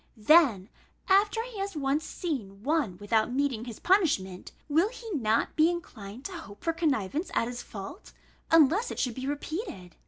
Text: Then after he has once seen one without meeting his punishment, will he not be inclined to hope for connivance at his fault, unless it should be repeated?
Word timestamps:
Then 0.17 0.69
after 1.07 1.43
he 1.43 1.59
has 1.59 1.75
once 1.75 2.03
seen 2.03 2.63
one 2.63 2.97
without 2.97 3.31
meeting 3.31 3.65
his 3.65 3.77
punishment, 3.79 4.51
will 4.67 4.89
he 4.89 5.11
not 5.11 5.55
be 5.55 5.69
inclined 5.69 6.25
to 6.25 6.31
hope 6.31 6.63
for 6.63 6.73
connivance 6.73 7.29
at 7.35 7.47
his 7.47 7.61
fault, 7.61 8.11
unless 8.49 8.89
it 8.89 8.97
should 8.97 9.13
be 9.13 9.27
repeated? 9.27 9.95